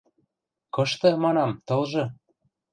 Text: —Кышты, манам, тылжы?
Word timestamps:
—Кышты, 0.75 1.09
манам, 1.23 1.51
тылжы? 1.67 2.03